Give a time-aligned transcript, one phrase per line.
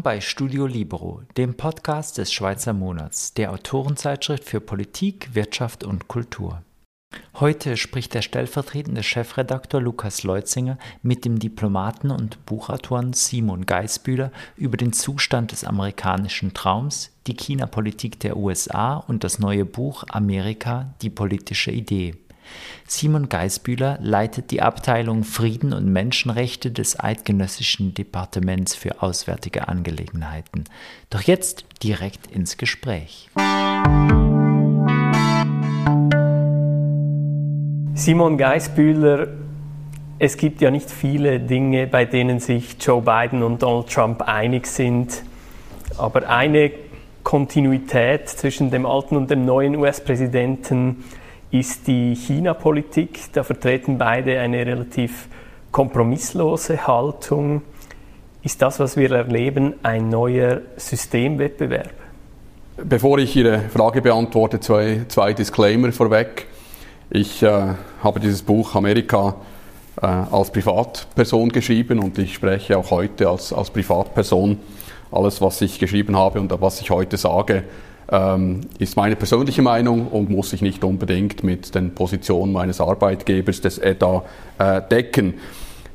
[0.00, 6.08] Willkommen bei Studio Libero, dem Podcast des Schweizer Monats, der Autorenzeitschrift für Politik, Wirtschaft und
[6.08, 6.62] Kultur.
[7.34, 14.78] Heute spricht der stellvertretende Chefredakteur Lukas Leutzinger mit dem Diplomaten und Buchautoren Simon Geisbühler über
[14.78, 21.10] den Zustand des amerikanischen Traums, die China-Politik der USA und das neue Buch Amerika, die
[21.10, 22.14] politische Idee.
[22.86, 30.64] Simon Geisbühler leitet die Abteilung Frieden und Menschenrechte des Eidgenössischen Departements für Auswärtige Angelegenheiten.
[31.08, 33.28] Doch jetzt direkt ins Gespräch.
[37.94, 39.28] Simon Geisbühler,
[40.18, 44.66] es gibt ja nicht viele Dinge, bei denen sich Joe Biden und Donald Trump einig
[44.66, 45.22] sind,
[45.98, 46.72] aber eine
[47.22, 51.04] Kontinuität zwischen dem alten und dem neuen US-Präsidenten
[51.50, 53.32] ist die China-Politik.
[53.32, 55.28] Da vertreten beide eine relativ
[55.72, 57.62] kompromisslose Haltung.
[58.42, 61.92] Ist das, was wir erleben, ein neuer Systemwettbewerb?
[62.76, 66.46] Bevor ich Ihre Frage beantworte, zwei, zwei Disclaimer vorweg.
[67.10, 69.34] Ich äh, habe dieses Buch Amerika
[70.00, 74.58] äh, als Privatperson geschrieben und ich spreche auch heute als, als Privatperson.
[75.12, 77.64] Alles, was ich geschrieben habe und was ich heute sage,
[78.10, 83.60] ähm, ist meine persönliche Meinung und muss sich nicht unbedingt mit den Positionen meines Arbeitgebers
[83.60, 84.24] des EDA
[84.58, 85.34] äh, decken.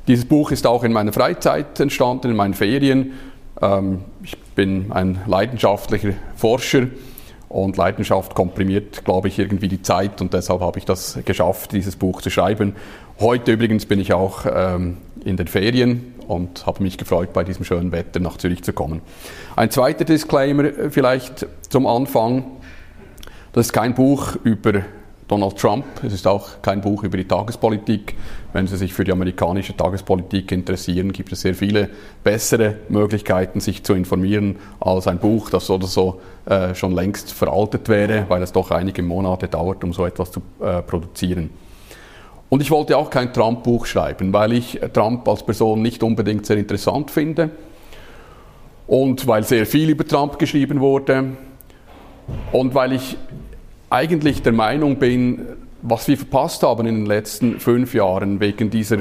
[0.08, 3.12] Dieses Buch ist auch in meiner Freizeit entstanden, in meinen Ferien.
[3.60, 6.86] Ähm, ich bin ein leidenschaftlicher Forscher
[7.48, 11.96] und Leidenschaft komprimiert, glaube ich, irgendwie die Zeit und deshalb habe ich das geschafft, dieses
[11.96, 12.74] Buch zu schreiben.
[13.20, 17.64] Heute übrigens bin ich auch ähm, in den Ferien und habe mich gefreut, bei diesem
[17.64, 19.02] schönen Wetter nach Zürich zu kommen.
[19.54, 22.44] Ein zweiter Disclaimer vielleicht zum Anfang.
[23.52, 24.82] Das ist kein Buch über
[25.28, 25.84] Donald Trump.
[26.04, 28.14] Es ist auch kein Buch über die Tagespolitik.
[28.52, 31.88] Wenn Sie sich für die amerikanische Tagespolitik interessieren, gibt es sehr viele
[32.22, 37.88] bessere Möglichkeiten, sich zu informieren, als ein Buch, das oder so äh, schon längst veraltet
[37.88, 41.50] wäre, weil es doch einige Monate dauert, um so etwas zu äh, produzieren.
[42.48, 46.56] Und ich wollte auch kein Trump-Buch schreiben, weil ich Trump als Person nicht unbedingt sehr
[46.56, 47.50] interessant finde
[48.86, 51.36] und weil sehr viel über Trump geschrieben wurde
[52.52, 53.16] und weil ich
[53.90, 55.46] eigentlich der Meinung bin,
[55.82, 58.98] was wir verpasst haben in den letzten fünf Jahren wegen dieser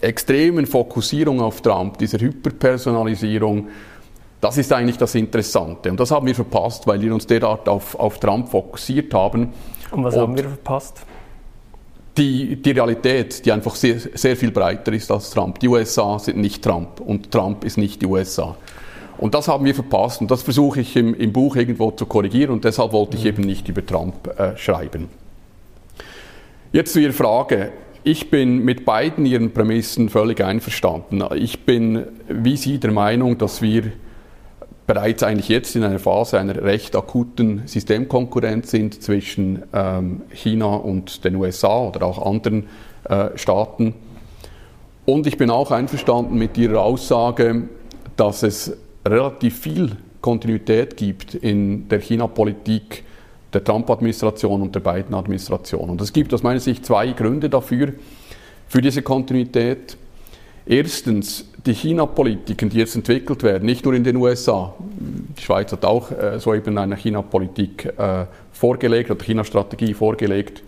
[0.00, 3.68] extremen Fokussierung auf Trump, dieser Hyperpersonalisierung,
[4.40, 5.90] das ist eigentlich das Interessante.
[5.90, 9.52] Und das haben wir verpasst, weil wir uns derart auf, auf Trump fokussiert haben.
[9.90, 11.02] Und was Und haben wir verpasst?
[12.20, 15.58] Die, die Realität, die einfach sehr, sehr viel breiter ist als Trump.
[15.58, 18.56] Die USA sind nicht Trump und Trump ist nicht die USA.
[19.16, 22.52] Und das haben wir verpasst und das versuche ich im, im Buch irgendwo zu korrigieren
[22.52, 23.28] und deshalb wollte ich mhm.
[23.28, 25.08] eben nicht über Trump äh, schreiben.
[26.72, 27.72] Jetzt zu Ihrer Frage.
[28.04, 31.22] Ich bin mit beiden Ihren Prämissen völlig einverstanden.
[31.36, 33.92] Ich bin wie Sie der Meinung, dass wir
[34.92, 41.24] bereits eigentlich jetzt in einer Phase einer recht akuten Systemkonkurrenz sind zwischen ähm, China und
[41.24, 42.66] den USA oder auch anderen
[43.04, 43.94] äh, Staaten.
[45.06, 47.68] Und ich bin auch einverstanden mit Ihrer Aussage,
[48.16, 53.04] dass es relativ viel Kontinuität gibt in der China-Politik
[53.52, 55.88] der Trump-Administration und der Biden-Administration.
[55.88, 57.92] Und es gibt aus meiner Sicht zwei Gründe dafür,
[58.66, 59.96] für diese Kontinuität.
[60.66, 64.74] Erstens die China-Politiken, die jetzt entwickelt werden, nicht nur in den USA.
[65.38, 70.62] Die Schweiz hat auch äh, so eine China-Politik äh, vorgelegt oder China-Strategie vorgelegt.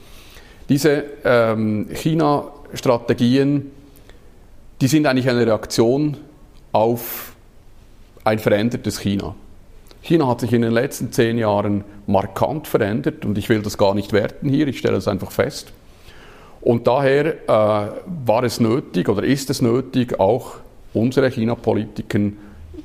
[0.68, 3.70] Diese ähm, China-Strategien,
[4.80, 6.16] die sind eigentlich eine Reaktion
[6.72, 7.34] auf
[8.24, 9.34] ein verändertes China.
[10.02, 13.94] China hat sich in den letzten zehn Jahren markant verändert und ich will das gar
[13.94, 15.72] nicht werten hier, ich stelle es einfach fest.
[16.60, 17.92] Und daher äh,
[18.26, 20.56] war es nötig oder ist es nötig, auch
[20.94, 22.38] unsere China-Politiken,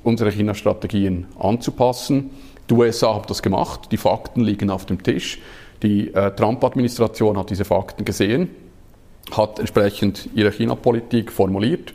[0.04, 2.32] unsere China-Strategien anzupassen.
[2.70, 5.40] Die USA haben das gemacht, die Fakten liegen auf dem Tisch.
[5.84, 8.50] Die äh, Trump-Administration hat diese Fakten gesehen,
[9.32, 11.94] hat entsprechend ihre China-Politik formuliert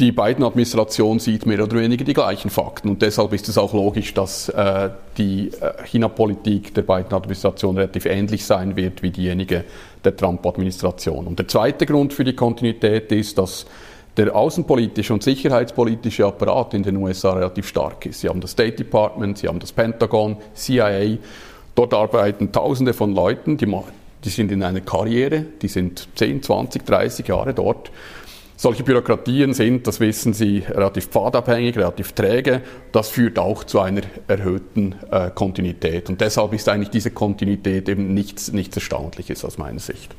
[0.00, 3.72] die beiden Administration sieht mehr oder weniger die gleichen Fakten und deshalb ist es auch
[3.74, 9.64] logisch, dass äh, die äh, China-Politik der beiden Administrationen relativ ähnlich sein wird wie diejenige
[10.02, 11.28] der Trump-Administration.
[11.28, 13.66] Und der zweite Grund für die Kontinuität ist, dass
[14.16, 18.20] der außenpolitische und sicherheitspolitische Apparat in den USA relativ stark ist.
[18.20, 21.18] Sie haben das State Department, Sie haben das Pentagon, CIA.
[21.74, 23.66] Dort arbeiten Tausende von Leuten, die,
[24.24, 27.90] die sind in einer Karriere, die sind 10, 20, 30 Jahre dort
[28.56, 32.62] solche Bürokratien sind, das wissen Sie, relativ pfadabhängig, relativ träge.
[32.92, 36.08] Das führt auch zu einer erhöhten äh, Kontinuität.
[36.08, 40.14] Und deshalb ist eigentlich diese Kontinuität eben nichts, nichts Erstaunliches aus meiner Sicht.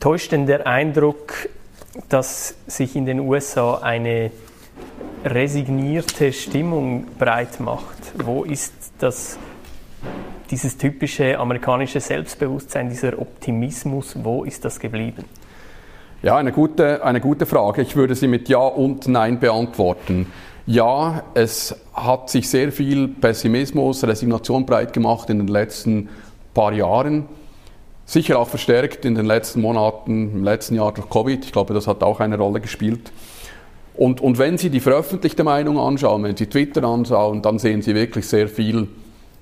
[0.00, 1.48] Täuscht denn der Eindruck,
[2.08, 4.30] dass sich in den USA eine
[5.24, 7.98] resignierte Stimmung breit macht?
[8.24, 9.38] Wo ist das,
[10.50, 15.24] dieses typische amerikanische Selbstbewusstsein, dieser Optimismus, wo ist das geblieben?
[16.22, 17.82] Ja, eine gute, eine gute Frage.
[17.82, 20.32] Ich würde sie mit Ja und Nein beantworten.
[20.66, 26.08] Ja, es hat sich sehr viel Pessimismus, Resignation breit gemacht in den letzten
[26.54, 27.26] paar Jahren.
[28.06, 31.44] Sicher auch verstärkt in den letzten Monaten, im letzten Jahr durch Covid.
[31.44, 33.12] Ich glaube, das hat auch eine Rolle gespielt.
[33.94, 37.94] Und, und wenn Sie die veröffentlichte Meinung anschauen, wenn Sie Twitter anschauen, dann sehen Sie
[37.94, 38.88] wirklich sehr viel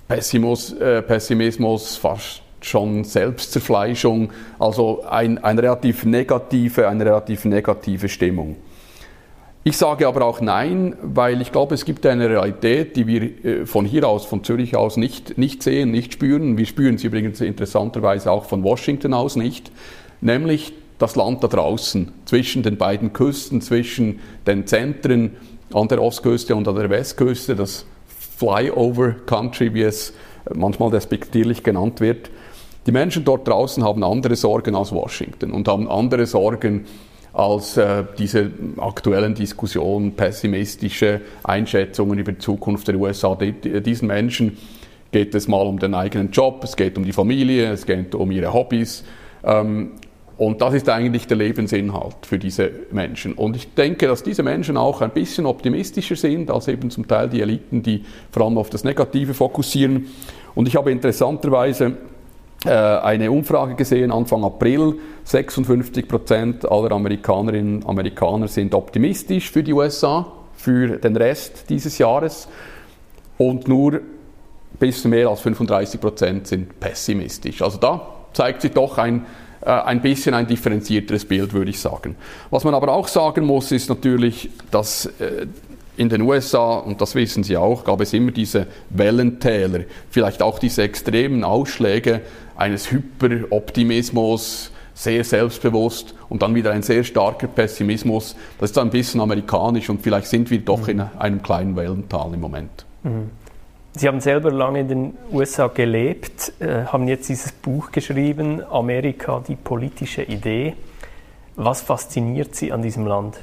[0.06, 8.56] Pessimus, äh, Pessimismus, fast schon Selbstzerfleischung, also ein, ein relativ negative, eine relativ negative Stimmung.
[9.64, 13.66] Ich sage aber auch Nein, weil ich glaube, es gibt eine Realität, die wir äh,
[13.66, 16.58] von hier aus, von Zürich aus nicht, nicht sehen, nicht spüren.
[16.58, 19.70] Wir spüren sie übrigens interessanterweise auch von Washington aus nicht,
[20.20, 24.18] nämlich das Land da draußen, zwischen den beiden Küsten, zwischen
[24.48, 25.36] den Zentren
[25.72, 27.86] an der Ostküste und an der Westküste, das
[28.36, 30.12] Flyover Country, wie es
[30.52, 32.30] manchmal despektierlich genannt wird.
[32.86, 36.84] Die Menschen dort draußen haben andere Sorgen als Washington und haben andere Sorgen
[37.32, 43.34] als äh, diese aktuellen Diskussionen, pessimistische Einschätzungen über die Zukunft der USA.
[43.34, 44.58] Die, diesen Menschen
[45.12, 48.30] geht es mal um den eigenen Job, es geht um die Familie, es geht um
[48.30, 49.04] ihre Hobbys.
[49.44, 49.92] Ähm,
[50.38, 53.34] und das ist eigentlich der Lebensinhalt für diese Menschen.
[53.34, 57.28] Und ich denke, dass diese Menschen auch ein bisschen optimistischer sind als eben zum Teil
[57.28, 60.06] die Eliten, die vor allem auf das Negative fokussieren.
[60.54, 61.96] Und ich habe interessanterweise
[62.68, 64.94] eine Umfrage gesehen Anfang April.
[65.24, 71.98] 56 Prozent aller Amerikanerinnen und Amerikaner sind optimistisch für die USA, für den Rest dieses
[71.98, 72.48] Jahres.
[73.38, 74.00] Und nur ein
[74.78, 77.62] bisschen mehr als 35 Prozent sind pessimistisch.
[77.62, 79.26] Also da zeigt sich doch ein,
[79.60, 82.16] äh, ein bisschen ein differenzierteres Bild, würde ich sagen.
[82.50, 85.46] Was man aber auch sagen muss, ist natürlich, dass äh,
[86.02, 90.58] in den USA, und das wissen Sie auch, gab es immer diese Wellentäler, vielleicht auch
[90.58, 92.20] diese extremen Ausschläge
[92.56, 98.36] eines Hyperoptimismus, sehr selbstbewusst und dann wieder ein sehr starker Pessimismus.
[98.58, 102.40] Das ist ein bisschen amerikanisch und vielleicht sind wir doch in einem kleinen Wellental im
[102.40, 102.84] Moment.
[103.02, 103.30] Mhm.
[103.94, 109.42] Sie haben selber lange in den USA gelebt, äh, haben jetzt dieses Buch geschrieben, Amerika,
[109.46, 110.74] die politische Idee.
[111.56, 113.38] Was fasziniert Sie an diesem Land?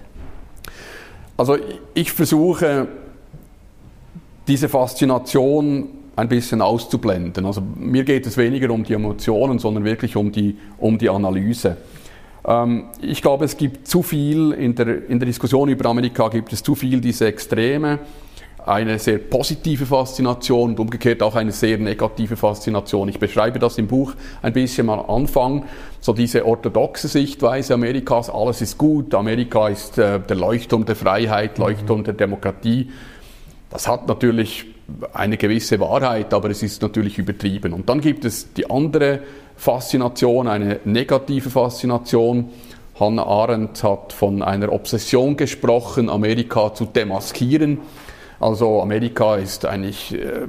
[1.40, 1.56] Also
[1.94, 2.86] ich versuche
[4.46, 5.88] diese Faszination
[6.18, 7.46] ein bisschen auszublenden.
[7.46, 11.78] Also mir geht es weniger um die Emotionen, sondern wirklich um die, um die Analyse.
[12.46, 16.52] Ähm, ich glaube, es gibt zu viel in der, in der Diskussion über Amerika, gibt
[16.52, 18.00] es zu viel diese Extreme
[18.70, 23.10] eine sehr positive Faszination und umgekehrt auch eine sehr negative Faszination.
[23.10, 25.66] Ich beschreibe das im Buch ein bisschen am Anfang,
[26.00, 31.58] so diese orthodoxe Sichtweise Amerikas, alles ist gut, Amerika ist äh, der Leuchtturm der Freiheit,
[31.58, 31.66] mhm.
[31.66, 32.90] Leuchtturm der Demokratie.
[33.70, 34.66] Das hat natürlich
[35.14, 37.74] eine gewisse Wahrheit, aber es ist natürlich übertrieben.
[37.74, 39.20] Und dann gibt es die andere
[39.56, 42.50] Faszination, eine negative Faszination.
[43.00, 47.80] Hannah Arendt hat von einer Obsession gesprochen, Amerika zu demaskieren.
[48.40, 50.48] Also Amerika ist eigentlich äh,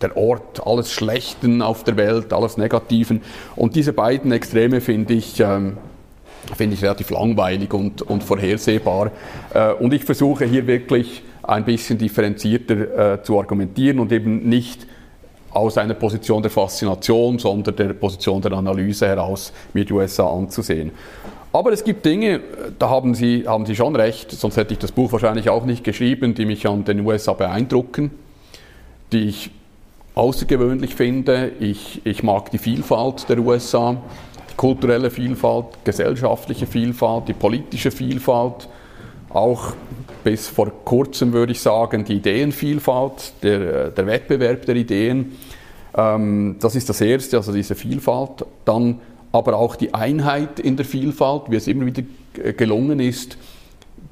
[0.00, 3.22] der Ort alles Schlechten auf der Welt, alles Negativen.
[3.56, 5.76] Und diese beiden Extreme finde ich, ähm,
[6.56, 9.10] finde ich relativ langweilig und, und vorhersehbar.
[9.52, 14.86] Äh, und ich versuche hier wirklich ein bisschen differenzierter äh, zu argumentieren und eben nicht
[15.50, 20.92] aus einer Position der Faszination, sondern der Position der Analyse heraus mir die USA anzusehen.
[21.52, 22.40] Aber es gibt Dinge,
[22.78, 25.82] da haben Sie, haben Sie schon recht, sonst hätte ich das Buch wahrscheinlich auch nicht
[25.82, 28.10] geschrieben, die mich an den USA beeindrucken,
[29.12, 29.50] die ich
[30.14, 31.52] außergewöhnlich finde.
[31.60, 33.96] Ich, ich mag die Vielfalt der USA,
[34.50, 38.68] die kulturelle Vielfalt, gesellschaftliche Vielfalt, die politische Vielfalt,
[39.30, 39.72] auch
[40.24, 45.32] bis vor kurzem würde ich sagen, die Ideenvielfalt, der, der Wettbewerb der Ideen.
[45.96, 48.44] Ähm, das ist das Erste, also diese Vielfalt.
[48.64, 49.00] Dann
[49.32, 52.02] aber auch die Einheit in der Vielfalt, wie es immer wieder
[52.52, 53.36] gelungen ist,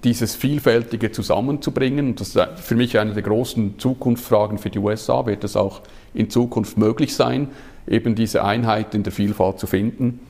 [0.04, 2.14] dieses Vielfältige zusammenzubringen.
[2.16, 5.26] das ist für mich eine der großen Zukunftsfragen für die USA.
[5.26, 5.80] Wird es auch
[6.14, 7.48] in Zukunft möglich sein,
[7.88, 10.20] eben diese Einheit in der Vielfalt zu finden?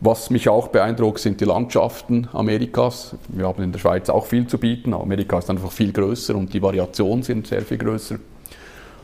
[0.00, 3.14] Was mich auch beeindruckt, sind die Landschaften Amerikas.
[3.28, 4.94] Wir haben in der Schweiz auch viel zu bieten.
[4.94, 8.16] Amerika ist einfach viel größer und die Variationen sind sehr viel größer.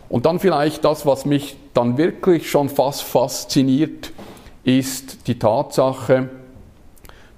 [0.09, 4.13] Und dann vielleicht das, was mich dann wirklich schon fast fasziniert,
[4.69, 6.29] ist die Tatsache,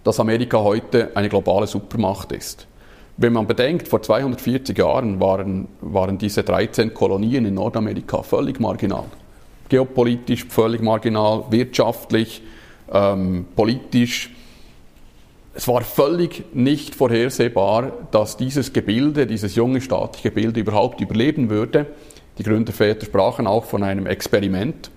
[0.03, 2.67] dass Amerika heute eine globale Supermacht ist.
[3.19, 9.05] Wenn man bedenkt, vor 240 Jahren waren, waren diese 13 Kolonien in Nordamerika völlig marginal.
[9.69, 12.43] Geopolitisch völlig marginal, wirtschaftlich,
[12.93, 14.31] ähm, politisch.
[15.55, 21.87] es war völlig nicht vorhersehbar, dass dieses Gebilde, dieses junge staatliche Gebilde überhaupt überleben würde.
[22.39, 24.91] Die Gründerväter sprachen auch von einem Experiment.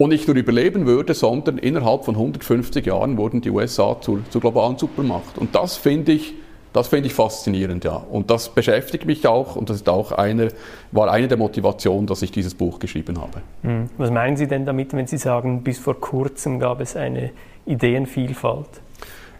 [0.00, 4.40] Und nicht nur überleben würde, sondern innerhalb von 150 Jahren wurden die USA zur, zur
[4.40, 5.36] globalen Supermacht.
[5.36, 6.32] Und das finde ich,
[6.72, 7.96] das finde ich faszinierend, ja.
[7.96, 10.52] Und das beschäftigt mich auch und das ist auch eine,
[10.90, 13.42] war eine der Motivationen, dass ich dieses Buch geschrieben habe.
[13.60, 13.90] Hm.
[13.98, 17.32] Was meinen Sie denn damit, wenn Sie sagen, bis vor kurzem gab es eine
[17.66, 18.80] Ideenvielfalt?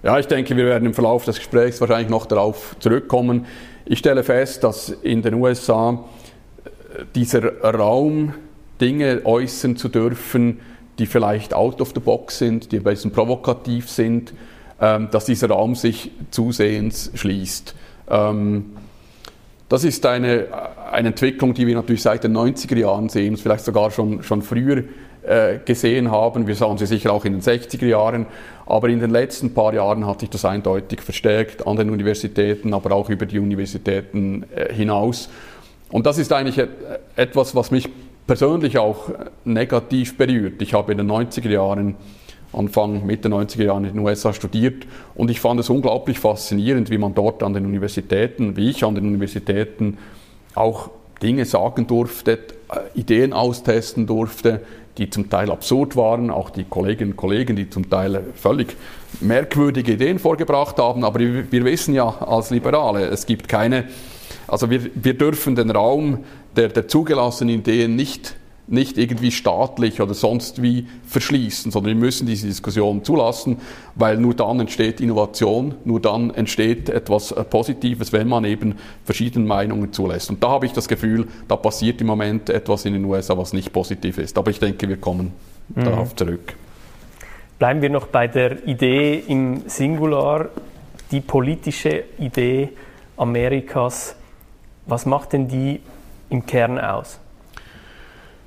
[0.02, 3.46] Ja, ich denke, wir werden im Verlauf des Gesprächs wahrscheinlich noch darauf zurückkommen.
[3.86, 6.04] Ich stelle fest, dass in den USA
[6.64, 8.34] äh, dieser Raum,
[8.80, 10.60] Dinge äußern zu dürfen,
[10.98, 14.32] die vielleicht out of the box sind, die ein bisschen provokativ sind,
[14.80, 17.74] ähm, dass dieser Raum sich zusehends schließt.
[18.08, 18.76] Ähm,
[19.68, 20.48] das ist eine,
[20.90, 24.84] eine Entwicklung, die wir natürlich seit den 90er Jahren sehen, vielleicht sogar schon, schon früher
[25.22, 26.46] äh, gesehen haben.
[26.46, 28.26] Wir sahen sie sicher auch in den 60er Jahren.
[28.66, 32.92] Aber in den letzten paar Jahren hat sich das eindeutig verstärkt an den Universitäten, aber
[32.92, 35.28] auch über die Universitäten äh, hinaus.
[35.90, 36.66] Und das ist eigentlich
[37.16, 37.88] etwas, was mich
[38.30, 39.10] persönlich auch
[39.44, 40.62] negativ berührt.
[40.62, 41.96] Ich habe in den 90er Jahren,
[42.52, 46.98] Anfang, Mitte 90er Jahren in den USA studiert und ich fand es unglaublich faszinierend, wie
[46.98, 49.98] man dort an den Universitäten, wie ich an den Universitäten
[50.54, 54.60] auch Dinge sagen durfte, äh, Ideen austesten durfte,
[54.96, 58.76] die zum Teil absurd waren, auch die Kolleginnen und Kollegen, die zum Teil völlig
[59.20, 61.02] merkwürdige Ideen vorgebracht haben.
[61.02, 63.88] Aber wir wissen ja als Liberale, es gibt keine,
[64.46, 66.24] also wir, wir dürfen den Raum
[66.56, 68.36] der, der zugelassenen Ideen nicht
[68.70, 73.58] nicht irgendwie staatlich oder sonst wie verschließen, sondern wir müssen diese Diskussion zulassen,
[73.96, 79.44] weil nur dann entsteht Innovation, nur dann entsteht etwas äh, Positives, wenn man eben verschiedene
[79.44, 80.30] Meinungen zulässt.
[80.30, 83.52] Und da habe ich das Gefühl, da passiert im Moment etwas in den USA, was
[83.52, 84.38] nicht positiv ist.
[84.38, 85.32] Aber ich denke, wir kommen
[85.74, 85.84] mhm.
[85.84, 86.54] darauf zurück.
[87.58, 90.48] Bleiben wir noch bei der Idee im Singular,
[91.10, 92.70] die politische Idee
[93.16, 94.14] Amerikas.
[94.90, 95.80] Was macht denn die
[96.30, 97.20] im Kern aus?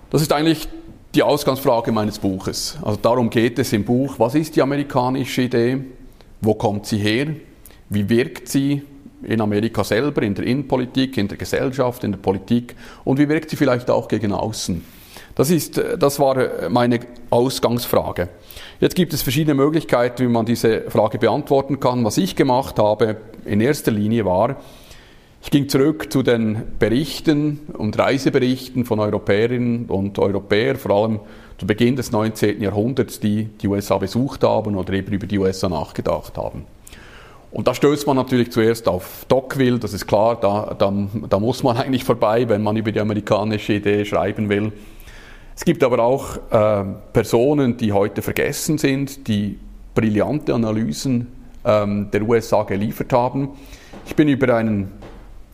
[0.10, 0.68] Das ist eigentlich
[1.16, 2.78] die Ausgangsfrage meines Buches.
[2.82, 4.16] Also darum geht es im Buch.
[4.18, 5.86] Was ist die amerikanische Idee?
[6.42, 7.28] Wo kommt sie her?
[7.88, 8.82] Wie wirkt sie
[9.24, 12.76] in Amerika selber, in der Innenpolitik, in der Gesellschaft, in der Politik?
[13.06, 14.84] Und wie wirkt sie vielleicht auch gegen außen?
[15.36, 18.28] Das, ist, das war meine Ausgangsfrage.
[18.82, 22.04] Jetzt gibt es verschiedene Möglichkeiten, wie man diese Frage beantworten kann.
[22.04, 24.58] Was ich gemacht habe in erster Linie war,
[25.44, 31.20] ich ging zurück zu den Berichten und Reiseberichten von Europäerinnen und Europäern, vor allem
[31.58, 32.62] zu Beginn des 19.
[32.62, 36.64] Jahrhunderts, die die USA besucht haben oder eben über die USA nachgedacht haben.
[37.52, 40.92] Und da stößt man natürlich zuerst auf Tocqueville, das ist klar, da, da,
[41.30, 44.72] da muss man eigentlich vorbei, wenn man über die amerikanische Idee schreiben will.
[45.58, 49.60] Es gibt aber auch äh, Personen, die heute vergessen sind, die
[49.94, 51.28] brillante Analysen
[51.66, 53.50] ähm, der USA geliefert haben.
[54.06, 55.03] Ich bin über einen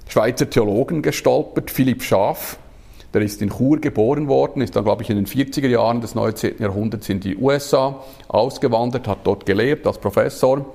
[0.09, 2.57] Schweizer Theologen gestolpert, Philipp Schaaf.
[3.13, 6.15] Der ist in Chur geboren worden, ist dann, glaube ich, in den 40er Jahren des
[6.15, 6.55] 19.
[6.57, 10.65] Jahrhunderts in die USA ausgewandert, hat dort gelebt als Professor.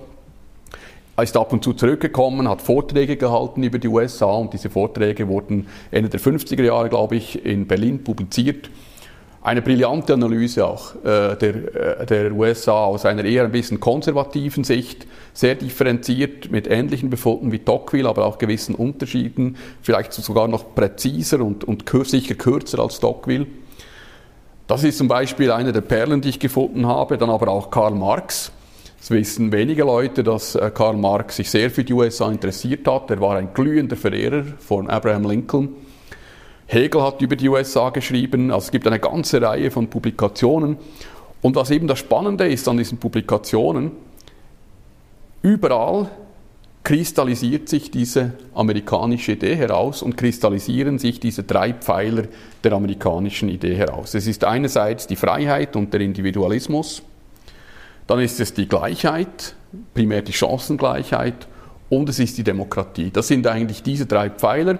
[1.16, 5.26] Er ist ab und zu zurückgekommen, hat Vorträge gehalten über die USA und diese Vorträge
[5.26, 8.70] wurden Ende der 50er Jahre, glaube ich, in Berlin publiziert
[9.44, 14.64] eine brillante Analyse auch äh, der, äh, der USA aus einer eher ein bisschen konservativen
[14.64, 20.74] Sicht, sehr differenziert mit ähnlichen Befunden wie Tocqueville, aber auch gewissen Unterschieden, vielleicht sogar noch
[20.74, 23.46] präziser und, und sicher kürzer als Tocqueville.
[24.66, 27.94] Das ist zum Beispiel eine der Perlen, die ich gefunden habe, dann aber auch Karl
[27.94, 28.50] Marx.
[28.98, 33.10] Es wissen wenige Leute, dass äh, Karl Marx sich sehr für die USA interessiert hat.
[33.10, 35.68] Er war ein glühender Verehrer von Abraham Lincoln
[36.66, 40.76] Hegel hat über die USA geschrieben, also es gibt eine ganze Reihe von Publikationen.
[41.42, 43.92] Und was eben das Spannende ist an diesen Publikationen,
[45.42, 46.08] überall
[46.84, 52.24] kristallisiert sich diese amerikanische Idee heraus und kristallisieren sich diese drei Pfeiler
[52.62, 54.14] der amerikanischen Idee heraus.
[54.14, 57.02] Es ist einerseits die Freiheit und der Individualismus,
[58.06, 59.54] dann ist es die Gleichheit,
[59.94, 61.48] primär die Chancengleichheit
[61.88, 63.10] und es ist die Demokratie.
[63.10, 64.78] Das sind eigentlich diese drei Pfeiler.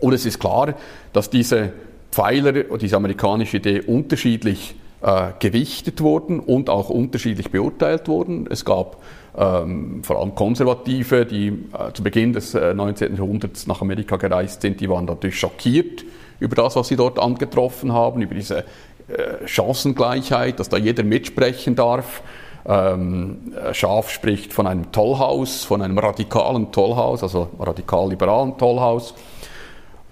[0.00, 0.74] Und es ist klar,
[1.12, 1.72] dass diese
[2.10, 8.46] Pfeiler, diese amerikanische Idee unterschiedlich äh, gewichtet wurden und auch unterschiedlich beurteilt wurden.
[8.50, 8.98] Es gab
[9.36, 13.16] ähm, vor allem Konservative, die äh, zu Beginn des äh, 19.
[13.16, 16.04] Jahrhunderts nach Amerika gereist sind, die waren natürlich schockiert
[16.40, 21.76] über das, was sie dort angetroffen haben, über diese äh, Chancengleichheit, dass da jeder mitsprechen
[21.76, 22.22] darf.
[22.66, 29.14] Ähm, Schaf spricht von einem Tollhaus, von einem radikalen Tollhaus, also radikal-liberalen Tollhaus.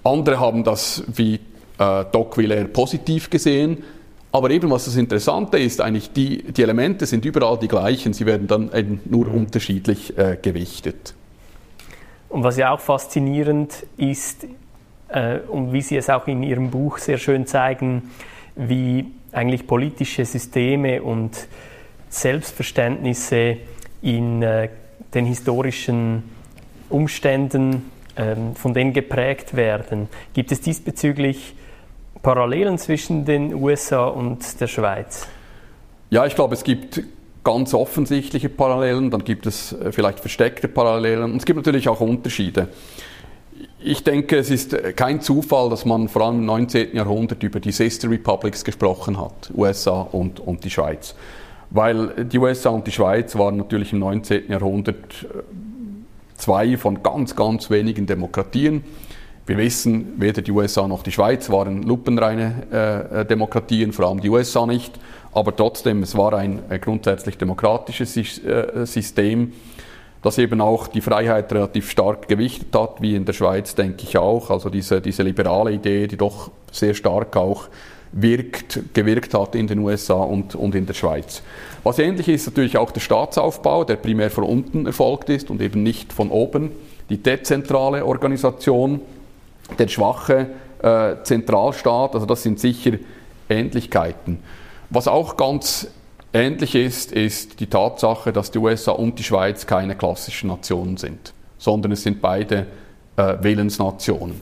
[0.08, 1.34] Andere haben das wie
[1.78, 3.82] äh, Tocqueville positiv gesehen,
[4.30, 8.26] Aber eben, was das Interessante ist, eigentlich die, die Elemente sind überall die gleichen, sie
[8.26, 11.14] werden dann eben nur unterschiedlich äh, gewichtet.
[12.28, 14.46] Und was ja auch faszinierend ist,
[15.08, 18.10] äh, und wie Sie es auch in Ihrem Buch sehr schön zeigen,
[18.54, 21.48] wie eigentlich politische Systeme und
[22.10, 23.56] Selbstverständnisse
[24.02, 24.68] in äh,
[25.14, 26.24] den historischen
[26.90, 27.90] Umständen
[28.54, 30.08] von denen geprägt werden.
[30.34, 31.54] Gibt es diesbezüglich
[32.22, 35.28] Parallelen zwischen den USA und der Schweiz?
[36.10, 37.02] Ja, ich glaube, es gibt
[37.44, 42.00] ganz offensichtliche Parallelen, dann gibt es äh, vielleicht versteckte Parallelen und es gibt natürlich auch
[42.00, 42.68] Unterschiede.
[43.80, 46.94] Ich denke, es ist kein Zufall, dass man vor allem im 19.
[46.94, 51.14] Jahrhundert über die Sister Republics gesprochen hat, USA und, und die Schweiz.
[51.70, 54.50] Weil die USA und die Schweiz waren natürlich im 19.
[54.50, 55.42] Jahrhundert äh,
[56.38, 58.84] zwei von ganz, ganz wenigen Demokratien.
[59.46, 64.30] Wir wissen, weder die USA noch die Schweiz waren lupenreine äh, Demokratien, vor allem die
[64.30, 64.98] USA nicht.
[65.32, 69.52] Aber trotzdem, es war ein äh, grundsätzlich demokratisches äh, System,
[70.22, 74.18] das eben auch die Freiheit relativ stark gewichtet hat, wie in der Schweiz, denke ich
[74.18, 74.50] auch.
[74.50, 77.68] Also diese, diese liberale Idee, die doch sehr stark auch
[78.12, 81.42] wirkt, gewirkt hat in den USA und, und in der Schweiz.
[81.84, 85.82] Was ähnlich ist natürlich auch der Staatsaufbau, der primär von unten erfolgt ist und eben
[85.82, 86.72] nicht von oben.
[87.10, 89.00] Die dezentrale Organisation,
[89.78, 90.48] der schwache
[90.82, 92.92] äh, Zentralstaat, also das sind sicher
[93.48, 94.38] Ähnlichkeiten.
[94.90, 95.88] Was auch ganz
[96.32, 101.32] ähnlich ist, ist die Tatsache, dass die USA und die Schweiz keine klassischen Nationen sind,
[101.58, 102.66] sondern es sind beide
[103.16, 104.40] äh, Willensnationen.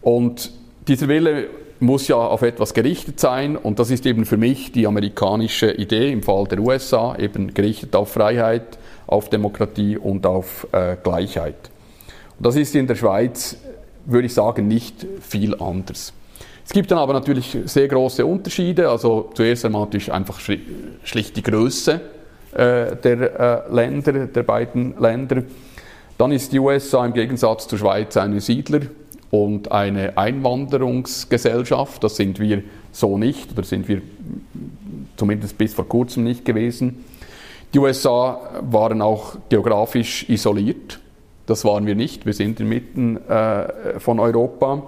[0.00, 0.52] Und
[0.88, 1.48] dieser Wille
[1.82, 6.12] muss ja auf etwas gerichtet sein und das ist eben für mich die amerikanische Idee
[6.12, 11.70] im Fall der USA, eben gerichtet auf Freiheit, auf Demokratie und auf äh, Gleichheit.
[12.38, 13.56] Und das ist in der Schweiz
[14.04, 16.12] würde ich sagen, nicht viel anders.
[16.64, 18.88] Es gibt dann aber natürlich sehr große Unterschiede.
[18.88, 22.00] Also zuerst einmal natürlich einfach schlicht die Größe
[22.52, 25.42] äh, der äh, Länder, der beiden Länder.
[26.18, 29.01] Dann ist die USA im Gegensatz zur Schweiz eine Siedler-
[29.32, 32.04] und eine Einwanderungsgesellschaft.
[32.04, 34.02] Das sind wir so nicht, oder sind wir
[35.16, 37.02] zumindest bis vor kurzem nicht gewesen.
[37.72, 41.00] Die USA waren auch geografisch isoliert.
[41.46, 42.26] Das waren wir nicht.
[42.26, 44.82] Wir sind inmitten äh, von Europa.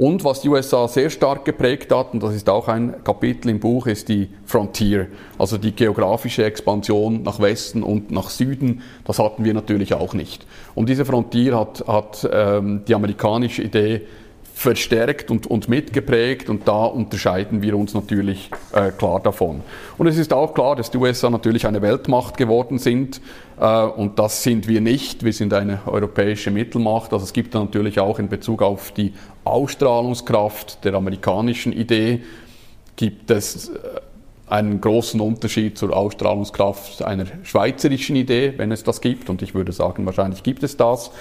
[0.00, 3.60] Und was die USA sehr stark geprägt hat, und das ist auch ein Kapitel im
[3.60, 5.08] Buch, ist die Frontier,
[5.38, 8.80] also die geografische Expansion nach Westen und nach Süden.
[9.04, 10.46] Das hatten wir natürlich auch nicht.
[10.74, 14.00] Und diese Frontier hat, hat ähm, die amerikanische Idee
[14.60, 19.62] verstärkt und, und mitgeprägt und da unterscheiden wir uns natürlich äh, klar davon.
[19.96, 23.22] Und es ist auch klar, dass die USA natürlich eine Weltmacht geworden sind
[23.58, 25.24] äh, und das sind wir nicht.
[25.24, 27.14] Wir sind eine europäische Mittelmacht.
[27.14, 32.20] Also es gibt natürlich auch in Bezug auf die Ausstrahlungskraft der amerikanischen Idee
[32.96, 33.78] gibt es äh,
[34.46, 39.30] einen großen Unterschied zur Ausstrahlungskraft einer schweizerischen Idee, wenn es das gibt.
[39.30, 41.12] Und ich würde sagen, wahrscheinlich gibt es das.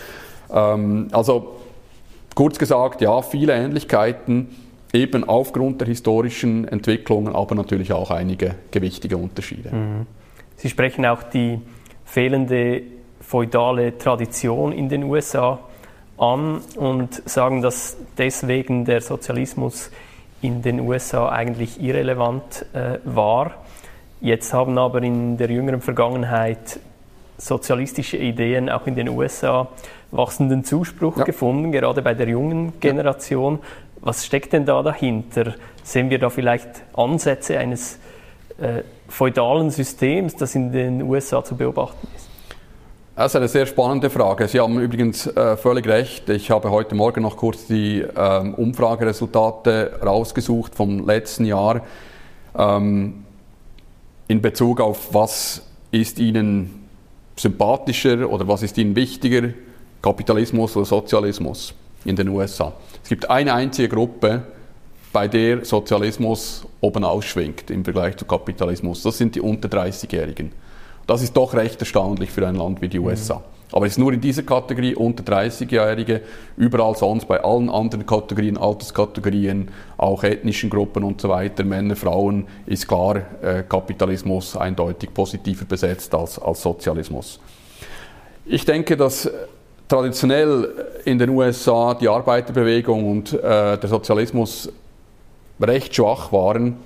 [0.52, 1.56] Ähm, also
[2.40, 4.48] Kurz gesagt, ja, viele Ähnlichkeiten,
[4.94, 9.76] eben aufgrund der historischen Entwicklungen, aber natürlich auch einige gewichtige Unterschiede.
[9.76, 10.06] Mhm.
[10.56, 11.60] Sie sprechen auch die
[12.06, 12.84] fehlende
[13.20, 15.60] feudale Tradition in den USA
[16.18, 19.92] an und sagen, dass deswegen der Sozialismus
[20.42, 23.52] in den USA eigentlich irrelevant äh, war.
[24.22, 26.80] Jetzt haben aber in der jüngeren Vergangenheit
[27.40, 29.68] sozialistische Ideen auch in den USA
[30.12, 31.24] wachsenden Zuspruch ja.
[31.24, 33.60] gefunden, gerade bei der jungen Generation.
[34.02, 35.56] Was steckt denn da dahinter?
[35.84, 38.00] Sehen wir da vielleicht Ansätze eines
[38.60, 42.30] äh, feudalen Systems, das in den USA zu beobachten ist?
[43.16, 44.48] Das ist eine sehr spannende Frage.
[44.48, 46.30] Sie haben übrigens äh, völlig recht.
[46.30, 51.82] Ich habe heute Morgen noch kurz die ähm, Umfrageresultate rausgesucht vom letzten Jahr
[52.58, 53.26] ähm,
[54.30, 56.79] in Bezug auf was ist Ihnen
[57.40, 59.50] sympathischer oder was ist Ihnen wichtiger,
[60.02, 61.74] Kapitalismus oder Sozialismus
[62.06, 62.74] in den USA.
[63.04, 64.44] Es gibt eine einzige Gruppe,
[65.12, 69.02] bei der Sozialismus oben ausschwingt im Vergleich zu Kapitalismus.
[69.02, 70.52] Das sind die unter 30-Jährigen.
[71.08, 73.36] Das ist doch recht erstaunlich für ein Land wie die USA.
[73.36, 73.59] Mhm.
[73.72, 76.22] Aber es ist nur in dieser Kategorie unter 30-Jährige,
[76.58, 82.48] überall sonst bei allen anderen Kategorien, Alterskategorien, auch ethnischen Gruppen und so weiter, Männer, Frauen,
[82.66, 87.40] ist klar äh, Kapitalismus eindeutig positiver besetzt als, als Sozialismus.
[88.46, 89.30] Ich denke, dass
[89.88, 90.68] traditionell
[91.06, 94.72] in den USA die Arbeiterbewegung und äh, der Sozialismus
[95.60, 96.78] recht schwach waren,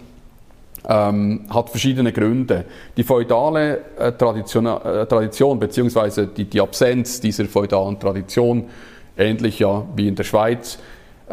[0.88, 2.65] ähm, hat verschiedene Gründe.
[2.98, 8.65] Die feudale äh, Tradition, äh, Tradition beziehungsweise die, die, Absenz dieser feudalen Tradition,
[9.17, 10.80] ähnlich ja wie in der Schweiz,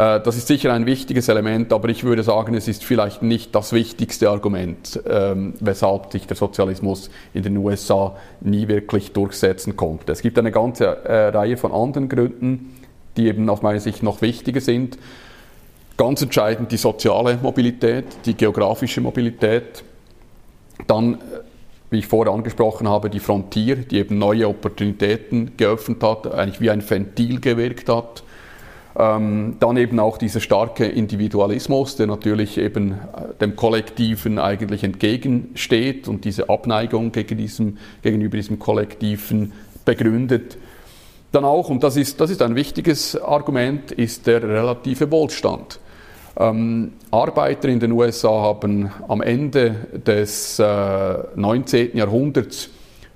[0.01, 3.55] Äh, das ist sicher ein wichtiges Element, aber ich würde sagen, es ist vielleicht nicht
[3.55, 10.13] das wichtigste Argument, ähm, weshalb sich der Sozialismus in den USA nie wirklich durchsetzen konnte.
[10.13, 12.77] Es gibt eine ganze äh, Reihe von anderen Gründen,
[13.17, 14.97] die eben aus meiner Sicht noch wichtiger sind.
[16.01, 19.85] Ganz entscheidend die soziale Mobilität, die geografische Mobilität.
[20.87, 21.19] Dann, äh,
[21.91, 26.71] wie ich vorher angesprochen habe, die Frontier, die eben neue Opportunitäten geöffnet hat, eigentlich wie
[26.71, 28.23] ein Ventil gewirkt hat
[28.99, 36.09] ähm, dann eben auch dieser starke Individualismus, der natürlich eben äh, dem Kollektiven eigentlich entgegensteht
[36.09, 39.53] und diese Abneigung gegen diesem, gegenüber diesem Kollektiven
[39.85, 40.57] begründet.
[41.31, 45.79] Dann auch, und das ist, das ist ein wichtiges Argument, ist der relative Wohlstand.
[46.39, 49.75] Ähm, Arbeiter in den USA haben am Ende
[50.07, 51.97] des äh, 19.
[51.97, 52.71] Jahrhunderts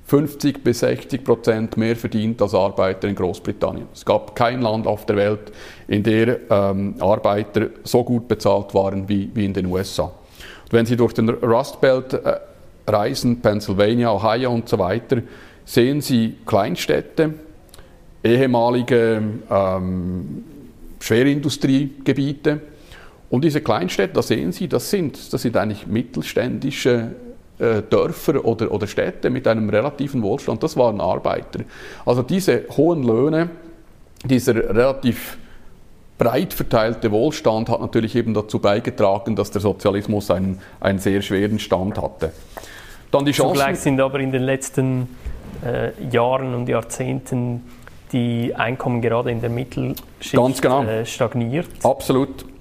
[0.06, 3.86] 50 bis 60 Prozent mehr verdient als Arbeiter in Großbritannien.
[3.92, 5.52] Es gab kein Land auf der Welt,
[5.88, 10.04] in der ähm, Arbeiter so gut bezahlt waren wie, wie in den USA.
[10.04, 12.38] Und wenn Sie durch den Rust Belt äh,
[12.86, 15.22] reisen, Pennsylvania, Ohio und so weiter,
[15.64, 17.34] sehen Sie Kleinstädte,
[18.22, 20.44] ehemalige ähm,
[21.00, 22.60] Schwerindustriegebiete.
[23.34, 27.16] Und diese Kleinstädte, da sehen Sie, das sind, das sind eigentlich mittelständische
[27.58, 31.64] äh, Dörfer oder, oder Städte mit einem relativen Wohlstand, das waren Arbeiter.
[32.06, 33.50] Also diese hohen Löhne,
[34.24, 35.36] dieser relativ
[36.16, 41.58] breit verteilte Wohlstand hat natürlich eben dazu beigetragen, dass der Sozialismus einen, einen sehr schweren
[41.58, 42.30] Stand hatte.
[43.10, 45.08] Dann die Chancen, Zugleich sind aber in den letzten
[45.66, 47.62] äh, Jahren und Jahrzehnten
[48.12, 50.84] die Einkommen gerade in der Mittelschicht genau.
[50.84, 51.66] äh, stagniert.
[51.82, 52.53] Absolut.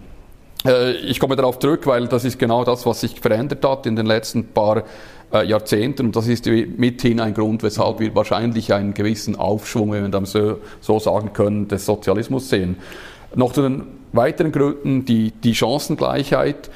[0.65, 3.95] Äh, ich komme darauf zurück, weil das ist genau das, was sich verändert hat in
[3.95, 4.83] den letzten paar
[5.31, 6.07] äh, Jahrzehnten.
[6.07, 10.37] Und das ist mithin ein Grund, weshalb wir wahrscheinlich einen gewissen Aufschwung, wenn wir das
[10.81, 12.77] so, sagen können, des Sozialismus sehen.
[13.35, 16.69] Noch zu den weiteren Gründen, die, die Chancengleichheit.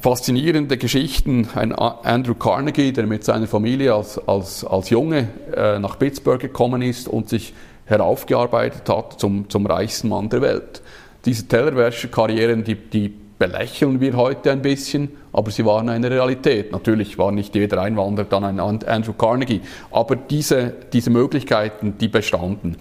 [0.00, 1.48] Faszinierende Geschichten.
[1.54, 6.82] Ein Andrew Carnegie, der mit seiner Familie als, als, als Junge äh, nach Pittsburgh gekommen
[6.82, 7.52] ist und sich
[7.86, 10.82] heraufgearbeitet hat zum, zum reichsten Mann der Welt.
[11.24, 16.72] Diese Tellerwäscherkarrieren, die, die belächeln wir heute ein bisschen, aber sie waren eine Realität.
[16.72, 22.76] Natürlich war nicht jeder Einwanderer dann ein Andrew Carnegie, aber diese, diese Möglichkeiten, die bestanden.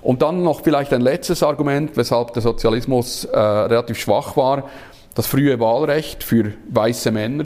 [0.00, 4.68] Und dann noch vielleicht ein letztes Argument, weshalb der Sozialismus äh, relativ schwach war,
[5.14, 7.44] das frühe Wahlrecht für weiße Männer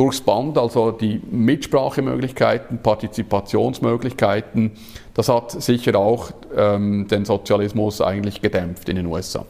[0.00, 4.72] durchs Band, also die Mitsprachemöglichkeiten, Partizipationsmöglichkeiten,
[5.12, 9.44] das hat sicher auch ähm, den Sozialismus eigentlich gedämpft in den USA.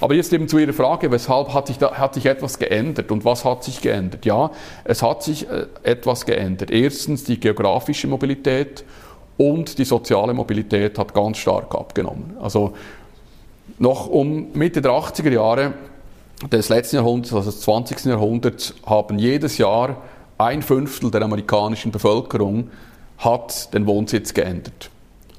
[0.00, 3.24] Aber jetzt eben zu Ihrer Frage, weshalb hat sich, da, hat sich etwas geändert und
[3.24, 4.24] was hat sich geändert?
[4.24, 4.52] Ja,
[4.84, 6.70] es hat sich äh, etwas geändert.
[6.70, 8.84] Erstens die geografische Mobilität
[9.36, 12.36] und die soziale Mobilität hat ganz stark abgenommen.
[12.40, 12.74] Also
[13.80, 15.74] noch um Mitte der 80er Jahre
[16.46, 18.04] des letzten Jahrhunderts, also des 20.
[18.06, 20.02] Jahrhunderts, haben jedes Jahr
[20.38, 22.70] ein Fünftel der amerikanischen Bevölkerung
[23.18, 24.90] hat den Wohnsitz geändert.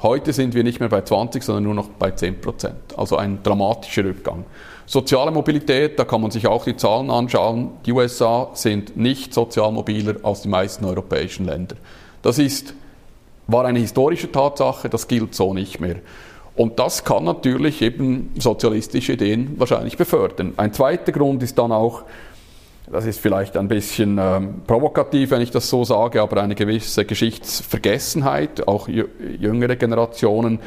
[0.01, 2.97] Heute sind wir nicht mehr bei 20, sondern nur noch bei 10 Prozent.
[2.97, 4.45] Also ein dramatischer Rückgang.
[4.85, 7.71] Soziale Mobilität, da kann man sich auch die Zahlen anschauen.
[7.85, 11.75] Die USA sind nicht sozial mobiler als die meisten europäischen Länder.
[12.21, 12.73] Das ist,
[13.47, 15.97] war eine historische Tatsache, das gilt so nicht mehr.
[16.59, 20.55] Und das kann natürlich eben sozialistische Ideen wahrscheinlich befördern.
[20.57, 22.03] Ein zweiter Grund ist dann auch,
[22.91, 27.05] das ist vielleicht ein bisschen ähm, provokativ, wenn ich das so sage, aber eine gewisse
[27.05, 30.59] Geschichtsvergessenheit, auch jüngere Generationen,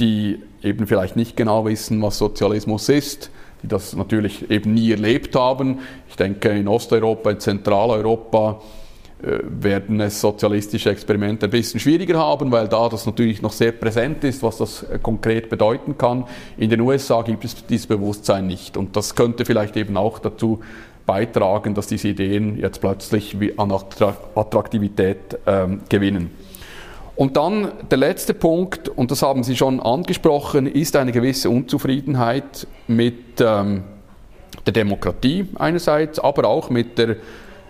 [0.00, 3.30] die eben vielleicht nicht genau wissen, was Sozialismus ist,
[3.62, 5.78] die das natürlich eben nie erlebt haben.
[6.08, 8.60] Ich denke in Osteuropa, in Zentraleuropa,
[9.26, 14.24] werden es sozialistische Experimente ein bisschen schwieriger haben, weil da das natürlich noch sehr präsent
[14.24, 16.24] ist, was das äh, konkret bedeuten kann.
[16.56, 20.60] In den USA gibt es dieses Bewusstsein nicht und das könnte vielleicht eben auch dazu
[21.06, 26.30] beitragen, dass diese Ideen jetzt plötzlich an Attraktivität ähm, gewinnen.
[27.16, 32.66] Und dann der letzte Punkt, und das haben Sie schon angesprochen, ist eine gewisse Unzufriedenheit
[32.88, 33.84] mit ähm,
[34.66, 37.16] der Demokratie einerseits, aber auch mit der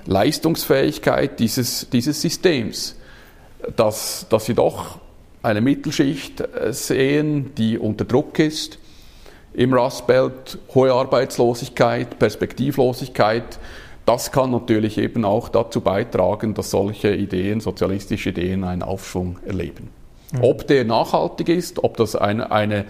[0.06, 2.96] Leistungsfähigkeit dieses, dieses Systems,
[3.76, 4.98] dass, dass sie doch
[5.42, 8.78] eine Mittelschicht äh, sehen, die unter Druck ist,
[9.52, 13.58] im Rust Belt, hohe Arbeitslosigkeit, Perspektivlosigkeit,
[14.06, 19.88] das kann natürlich eben auch dazu beitragen, dass solche Ideen, sozialistische Ideen, einen Aufschwung erleben.
[20.32, 20.44] Mhm.
[20.44, 22.80] Ob der nachhaltig ist, ob das eine, eine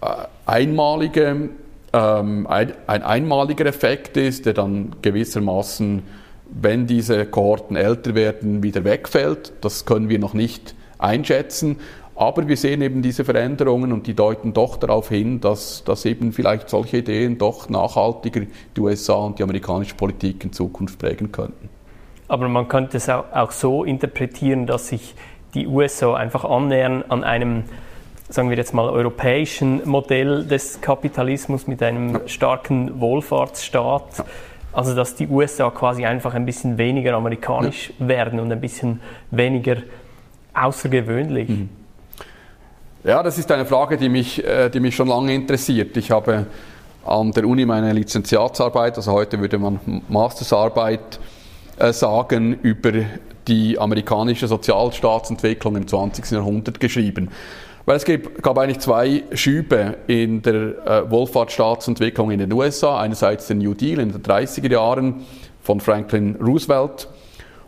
[0.00, 0.06] äh,
[0.46, 1.50] einmalige,
[1.92, 6.02] ähm, ein, ein einmaliger Effekt ist, der dann gewissermaßen
[6.52, 9.52] wenn diese Kohorten älter werden, wieder wegfällt.
[9.60, 11.76] Das können wir noch nicht einschätzen.
[12.20, 16.32] Aber wir sehen eben diese Veränderungen und die deuten doch darauf hin, dass, dass eben
[16.32, 18.42] vielleicht solche Ideen doch nachhaltiger
[18.76, 21.70] die USA und die amerikanische Politik in Zukunft prägen könnten.
[22.28, 25.14] Aber man könnte es auch so interpretieren, dass sich
[25.54, 27.64] die USA einfach annähern an einem,
[28.28, 34.18] sagen wir jetzt mal, europäischen Modell des Kapitalismus mit einem starken Wohlfahrtsstaat.
[34.18, 34.24] Ja.
[34.72, 38.08] Also dass die USA quasi einfach ein bisschen weniger amerikanisch ja.
[38.08, 39.76] werden und ein bisschen weniger
[40.54, 41.48] außergewöhnlich.
[41.48, 41.68] Mhm.
[43.02, 45.96] Ja, das ist eine Frage, die mich, äh, die mich schon lange interessiert.
[45.96, 46.46] Ich habe
[47.04, 51.18] an der Uni meine Lizenziatsarbeit, also heute würde man Mastersarbeit
[51.78, 52.92] äh, sagen, über
[53.48, 56.30] die amerikanische Sozialstaatsentwicklung im 20.
[56.30, 57.30] Jahrhundert geschrieben.
[57.86, 58.04] Weil es
[58.42, 63.00] gab eigentlich zwei Schübe in der äh, Wohlfahrtsstaatsentwicklung in den USA.
[63.00, 65.26] Einerseits den New Deal in den 30er Jahren
[65.62, 67.08] von Franklin Roosevelt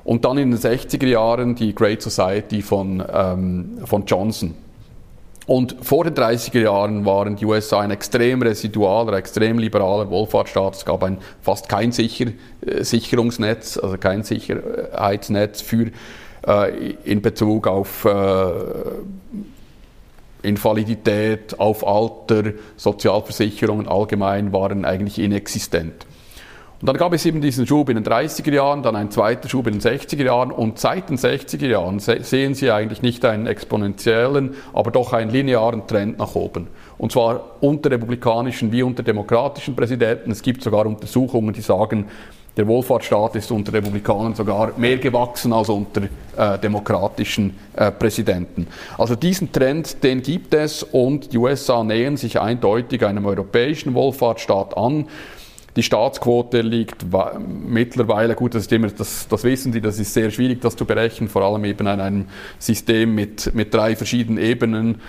[0.05, 4.55] und dann in den 60er Jahren die Great Society von, ähm, von Johnson.
[5.47, 10.77] Und vor den 30er Jahren waren die USA ein extrem residualer, extrem liberaler Wohlfahrtsstaat.
[10.77, 12.27] Es gab ein fast kein Sicher,
[12.65, 15.91] äh, Sicherungsnetz, also kein Sicherheitsnetz für,
[16.47, 18.11] äh, in Bezug auf äh,
[20.43, 26.07] Invalidität, auf Alter, Sozialversicherungen allgemein waren eigentlich inexistent.
[26.83, 29.69] Und dann gab es eben diesen Schub in den 30er Jahren, dann einen zweiten Schub
[29.69, 34.57] in den 60er Jahren und seit den 60er Jahren sehen Sie eigentlich nicht einen exponentiellen,
[34.73, 36.67] aber doch einen linearen Trend nach oben.
[36.99, 40.33] Und zwar unter republikanischen wie unter demokratischen Präsidenten.
[40.33, 42.07] Es gibt sogar Untersuchungen, die sagen,
[42.57, 46.03] der Wohlfahrtsstaat ist unter Republikanern sogar mehr gewachsen als unter
[46.37, 48.67] äh, demokratischen äh, Präsidenten.
[48.99, 54.77] Also diesen Trend, den gibt es und die USA nähern sich eindeutig einem europäischen Wohlfahrtsstaat
[54.77, 55.07] an.
[55.75, 57.07] Die Staatsquote liegt
[57.67, 60.85] mittlerweile, gut, das, ist immer, das, das wissen Sie, das ist sehr schwierig, das zu
[60.85, 62.27] berechnen, vor allem eben an einem
[62.59, 65.01] System mit, mit drei verschiedenen Ebenen.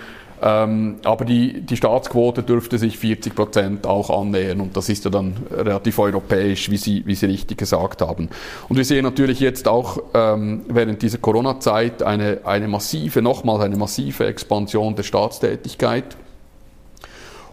[0.46, 5.10] Ähm, aber die, die Staatsquote dürfte sich 40 Prozent auch annähern und das ist ja
[5.10, 8.28] dann relativ europäisch, wie Sie, wie Sie richtig gesagt haben.
[8.68, 13.78] Und wir sehen natürlich jetzt auch ähm, während dieser Corona-Zeit eine, eine massive, nochmals eine
[13.78, 16.14] massive Expansion der Staatstätigkeit.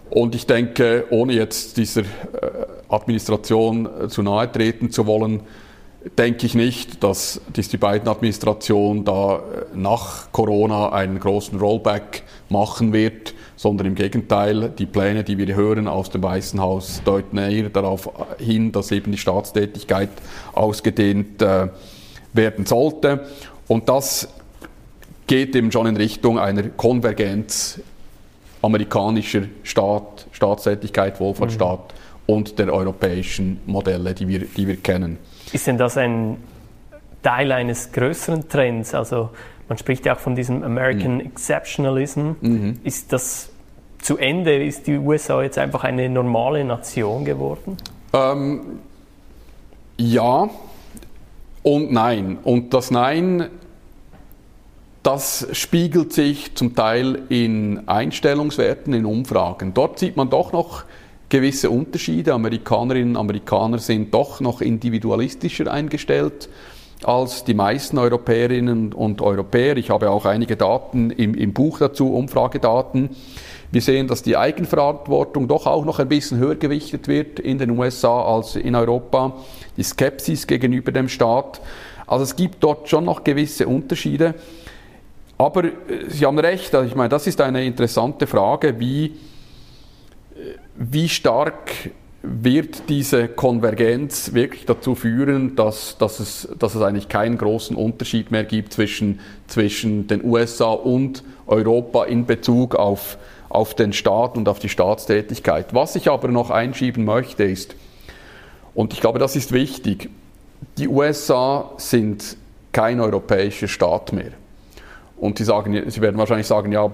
[0.10, 2.06] Und ich denke, ohne jetzt dieser äh,
[2.90, 5.40] Administration äh, zu nahe treten zu wollen,
[6.18, 9.40] denke ich nicht, dass, die beiden Administration da äh,
[9.74, 15.88] nach Corona einen großen Rollback machen wird, sondern im Gegenteil, die Pläne, die wir hören
[15.88, 20.10] aus dem Weißen Haus, deuten eher darauf hin, dass eben die Staatstätigkeit
[20.54, 21.70] ausgedehnt äh,
[22.34, 23.26] werden sollte.
[23.68, 24.28] Und das
[25.28, 27.80] geht eben schon in Richtung einer Konvergenz
[28.62, 31.94] amerikanischer Staat, Staatstätigkeit, Wohlfahrtsstaat
[32.28, 32.34] mhm.
[32.34, 35.18] und der europäischen Modelle, die wir, die wir kennen.
[35.52, 36.38] Ist denn das ein
[37.24, 38.94] Teil eines größeren Trends?
[38.94, 39.30] Also
[39.72, 41.28] man spricht ja auch von diesem American mhm.
[41.28, 42.32] Exceptionalism.
[42.42, 42.80] Mhm.
[42.84, 43.52] Ist das
[44.02, 44.62] zu Ende?
[44.62, 47.78] Ist die USA jetzt einfach eine normale Nation geworden?
[48.12, 48.80] Ähm,
[49.96, 50.50] ja
[51.64, 52.38] und nein.
[52.44, 53.48] Und das Nein
[55.04, 59.74] das spiegelt sich zum Teil in Einstellungswerten, in Umfragen.
[59.74, 60.84] Dort sieht man doch noch
[61.30, 62.34] gewisse Unterschiede.
[62.34, 66.50] Amerikanerinnen und Amerikaner sind doch noch individualistischer eingestellt
[67.04, 69.78] als die meisten Europäerinnen und Europäer.
[69.78, 73.10] Ich habe auch einige Daten im, im Buch dazu, Umfragedaten.
[73.72, 77.72] Wir sehen, dass die Eigenverantwortung doch auch noch ein bisschen höher gewichtet wird in den
[77.72, 79.34] USA als in Europa.
[79.78, 81.62] Die Skepsis gegenüber dem Staat.
[82.06, 84.36] Also es gibt dort schon noch gewisse Unterschiede.
[85.38, 85.72] Aber äh,
[86.10, 91.72] Sie haben recht, also ich meine, das ist eine interessante Frage, wie, äh, wie stark
[92.24, 98.30] wird diese Konvergenz wirklich dazu führen, dass, dass, es, dass es eigentlich keinen großen Unterschied
[98.30, 103.18] mehr gibt zwischen, zwischen den USA und Europa in Bezug auf,
[103.50, 105.74] auf den Staat und auf die Staatstätigkeit.
[105.74, 107.76] Was ich aber noch einschieben möchte ist,
[108.74, 110.10] und ich glaube, das ist wichtig,
[110.78, 112.38] die USA sind
[112.72, 114.32] kein europäischer Staat mehr.
[115.18, 116.90] Und sie, sagen, sie werden wahrscheinlich sagen, ja,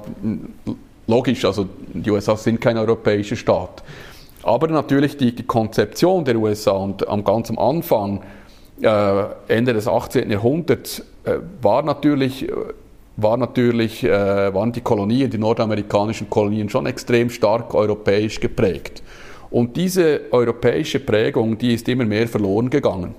[1.06, 3.84] logisch, also die USA sind kein europäischer Staat.
[4.48, 8.22] Aber natürlich die, die Konzeption der USA und am ganz am Anfang,
[8.82, 10.32] äh, Ende des 18.
[10.32, 12.48] Jahrhunderts, äh, war natürlich,
[13.18, 19.04] war natürlich äh, waren die Kolonien, die nordamerikanischen Kolonien schon extrem stark europäisch geprägt.
[19.50, 23.16] Und diese europäische Prägung, die ist immer mehr verloren gegangen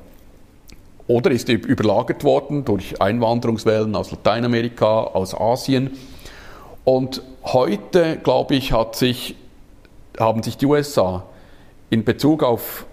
[1.08, 5.90] oder ist überlagert worden durch Einwanderungswellen aus Lateinamerika, aus Asien.
[6.84, 9.34] Und heute, glaube ich, hat sich,
[10.18, 11.24] haben sich die USA
[11.90, 12.86] in Bezug auf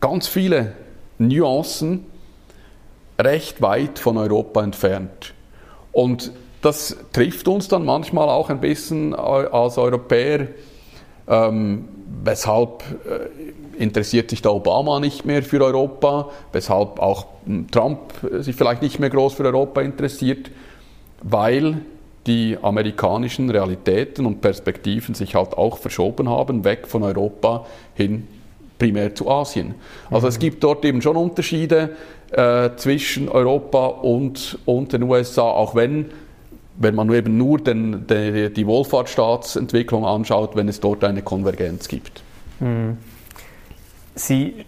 [0.00, 0.72] ganz viele
[1.18, 2.06] Nuancen
[3.18, 5.34] recht weit von Europa entfernt.
[5.92, 10.48] Und das trifft uns dann manchmal auch ein bisschen als Europäer.
[11.28, 11.88] Ähm,
[12.24, 18.00] weshalb äh, interessiert sich der Obama nicht mehr für Europa, weshalb auch hm, Trump
[18.40, 20.50] sich vielleicht nicht mehr groß für Europa interessiert,
[21.22, 21.82] weil
[22.26, 28.28] die amerikanischen Realitäten und Perspektiven sich halt auch verschoben haben, weg von Europa hin
[28.78, 29.74] primär zu Asien.
[30.10, 30.28] Also mhm.
[30.28, 31.96] es gibt dort eben schon Unterschiede
[32.32, 36.06] äh, zwischen Europa und, und den USA, auch wenn
[36.82, 42.22] wenn man eben nur den, die, die Wohlfahrtsstaatsentwicklung anschaut, wenn es dort eine Konvergenz gibt.
[42.58, 42.96] Mhm.
[44.14, 44.64] Sie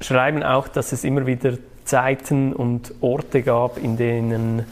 [0.00, 4.64] schreiben auch, dass es immer wieder Zeiten und Orte gab, in denen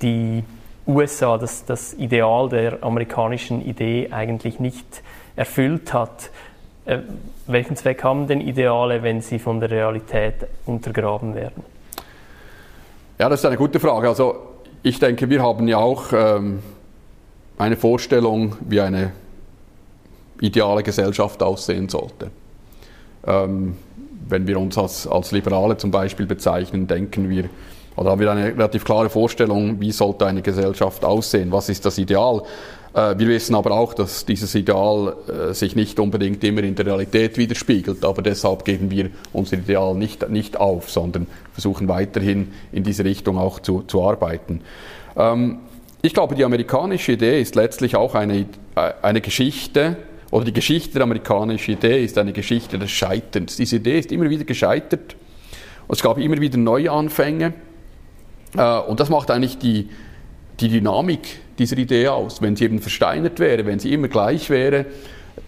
[0.00, 0.42] die
[0.86, 5.02] USA das, das Ideal der amerikanischen Idee eigentlich nicht
[5.36, 6.30] erfüllt hat.
[6.84, 6.98] Äh,
[7.46, 10.34] welchen Zweck haben denn Ideale, wenn sie von der Realität
[10.66, 11.62] untergraben werden?
[13.18, 14.08] Ja, das ist eine gute Frage.
[14.08, 14.36] Also
[14.82, 16.60] ich denke, wir haben ja auch ähm,
[17.56, 19.12] eine Vorstellung, wie eine
[20.40, 22.30] ideale Gesellschaft aussehen sollte.
[23.26, 23.76] Ähm,
[24.28, 27.48] wenn wir uns als, als Liberale zum Beispiel bezeichnen, denken wir,
[27.96, 31.98] oder haben wir eine relativ klare Vorstellung, wie sollte eine Gesellschaft aussehen, was ist das
[31.98, 32.42] Ideal.
[32.92, 36.86] Äh, wir wissen aber auch, dass dieses Ideal äh, sich nicht unbedingt immer in der
[36.86, 42.82] Realität widerspiegelt, aber deshalb geben wir unser Ideal nicht, nicht auf, sondern versuchen weiterhin in
[42.82, 44.60] diese Richtung auch zu, zu arbeiten.
[45.16, 45.58] Ähm,
[46.02, 49.96] ich glaube, die amerikanische Idee ist letztlich auch eine, äh, eine Geschichte,
[50.30, 53.54] oder die Geschichte der amerikanischen Idee ist eine Geschichte des Scheiterns.
[53.54, 55.14] Diese Idee ist immer wieder gescheitert
[55.88, 57.52] es gab immer wieder Neuanfänge.
[58.54, 59.88] Und das macht eigentlich die,
[60.60, 62.40] die Dynamik dieser Idee aus.
[62.40, 64.86] Wenn sie eben versteinert wäre, wenn sie immer gleich wäre,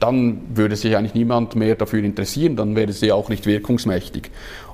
[0.01, 4.31] dann würde sich eigentlich niemand mehr dafür interessieren, dann wäre sie auch nicht wirkungsmächtig.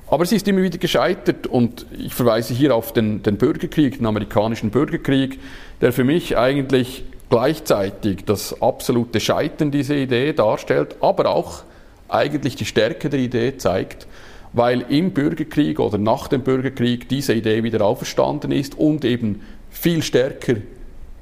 [0.09, 4.05] Aber sie ist immer wieder gescheitert und ich verweise hier auf den, den Bürgerkrieg, den
[4.05, 5.39] amerikanischen Bürgerkrieg,
[5.81, 11.63] der für mich eigentlich gleichzeitig das absolute Scheitern dieser Idee darstellt, aber auch
[12.09, 14.05] eigentlich die Stärke der Idee zeigt,
[14.53, 20.03] weil im Bürgerkrieg oder nach dem Bürgerkrieg diese Idee wieder auferstanden ist und eben viel
[20.03, 20.55] stärker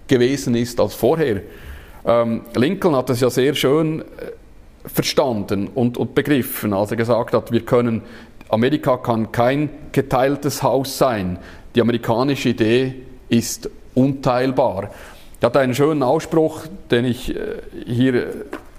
[0.08, 1.42] gewesen ist als vorher.
[2.06, 4.04] Ähm, Lincoln hat das ja sehr schön äh,
[4.86, 8.02] verstanden und, und begriffen, als er gesagt hat, wir können,
[8.50, 11.40] Amerika kann kein geteiltes Haus sein.
[11.76, 12.96] Die amerikanische Idee
[13.30, 14.90] ist unteilbar.
[15.40, 17.38] Er hat einen schönen Ausspruch, den ich äh,
[17.86, 18.28] hier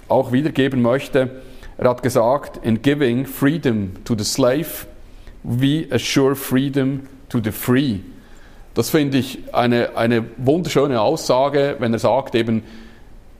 [0.09, 1.31] auch wiedergeben möchte.
[1.79, 4.87] Er hat gesagt, in giving freedom to the slave,
[5.43, 8.01] we assure freedom to the free.
[8.75, 12.63] Das finde ich eine, eine wunderschöne Aussage, wenn er sagt eben,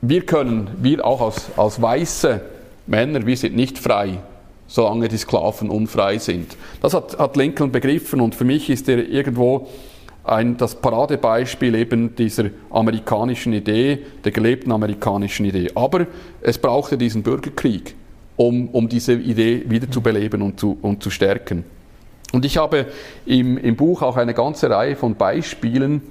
[0.01, 2.41] wir können, wir auch als, als weiße
[2.87, 4.19] Männer, wir sind nicht frei,
[4.67, 6.57] solange die Sklaven unfrei sind.
[6.81, 9.67] Das hat, hat Lincoln begriffen und für mich ist er irgendwo
[10.23, 15.71] ein, das Paradebeispiel eben dieser amerikanischen Idee, der gelebten amerikanischen Idee.
[15.75, 16.07] Aber
[16.41, 17.95] es brauchte diesen Bürgerkrieg,
[18.35, 21.63] um, um diese Idee wieder zu beleben und zu, und zu stärken.
[22.31, 22.87] Und ich habe
[23.25, 26.01] im, im Buch auch eine ganze Reihe von Beispielen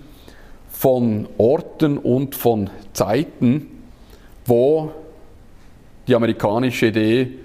[0.70, 3.66] von Orten und von Zeiten,
[4.46, 4.90] wo
[6.08, 7.38] die amerikanische Idee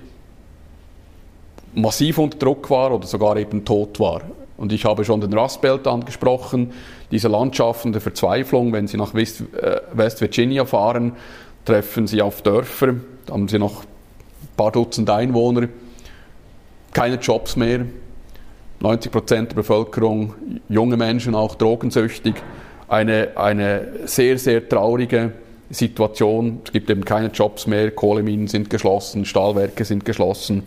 [1.75, 4.21] massiv unter Druck war oder sogar eben tot war.
[4.57, 6.71] Und ich habe schon den Rust Belt angesprochen,
[7.11, 11.13] diese Landschaften der Verzweiflung, wenn Sie nach West, äh, West Virginia fahren,
[11.63, 12.95] treffen Sie auf Dörfer,
[13.29, 13.83] haben Sie noch
[14.57, 15.69] paar Dutzend Einwohner,
[16.91, 17.85] keine Jobs mehr,
[18.79, 20.33] 90 Prozent der Bevölkerung,
[20.67, 22.35] junge Menschen auch drogensüchtig,
[22.89, 25.31] eine, eine sehr, sehr traurige
[25.69, 26.61] Situation.
[26.65, 30.63] Es gibt eben keine Jobs mehr, Kohleminen sind geschlossen, Stahlwerke sind geschlossen.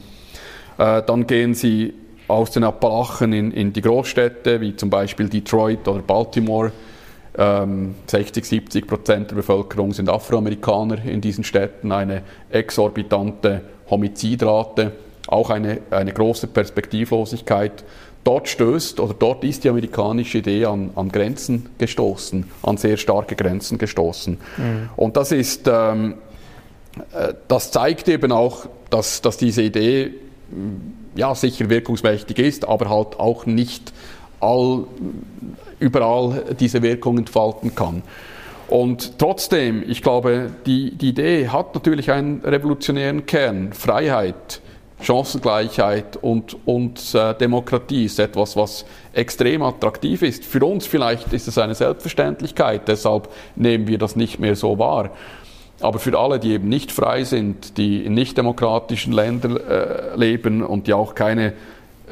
[0.79, 1.95] Äh, dann gehen sie
[2.29, 6.73] aus den Appalachen in, in, die Großstädte, wie zum Beispiel Detroit oder Baltimore.
[7.37, 14.93] Ähm, 60, 70 Prozent der Bevölkerung sind Afroamerikaner in diesen Städten, eine exorbitante Homizidrate
[15.27, 17.85] auch eine, eine große Perspektivlosigkeit.
[18.25, 23.35] Dort stößt oder dort ist die amerikanische Idee an, an Grenzen gestoßen, an sehr starke
[23.35, 24.39] Grenzen gestoßen.
[24.57, 24.89] Mhm.
[24.97, 26.15] Und das ist, ähm,
[27.13, 30.11] äh, das zeigt eben auch, dass, dass diese Idee
[31.15, 33.93] ja sicher wirkungsmächtig ist, aber halt auch nicht
[34.41, 34.85] all,
[35.79, 38.03] überall diese Wirkung entfalten kann.
[38.71, 44.61] Und trotzdem, ich glaube, die, die Idee hat natürlich einen revolutionären Kern, Freiheit,
[45.03, 50.45] Chancengleichheit und, und äh, Demokratie ist etwas, was extrem attraktiv ist.
[50.45, 55.11] Für uns vielleicht ist es eine Selbstverständlichkeit, deshalb nehmen wir das nicht mehr so wahr.
[55.81, 60.63] Aber für alle, die eben nicht frei sind, die in nicht demokratischen Ländern äh, leben
[60.63, 61.55] und die auch keine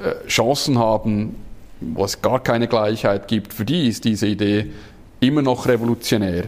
[0.03, 1.37] äh, Chancen haben,
[1.81, 4.73] wo es gar keine Gleichheit gibt, für die ist diese Idee
[5.21, 6.45] immer noch revolutionär.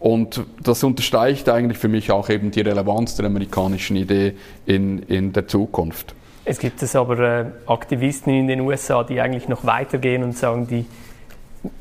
[0.00, 4.34] Und das unterstreicht eigentlich für mich auch eben die Relevanz der amerikanischen Idee
[4.66, 6.14] in, in der Zukunft.
[6.44, 10.66] Es gibt es aber äh, Aktivisten in den USA, die eigentlich noch weitergehen und sagen,
[10.66, 10.84] die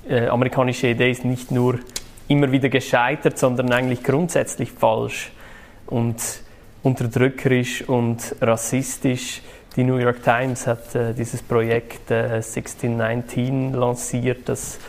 [0.07, 1.79] äh, amerikanische Idee ist nicht nur
[2.29, 5.31] immer wieder gescheitert, sondern eigentlich grundsätzlich falsch
[5.87, 6.15] und
[6.81, 9.41] unterdrückerisch und rassistisch.
[9.75, 14.79] Die New York Times hat äh, dieses Projekt äh, 1619 lanciert, das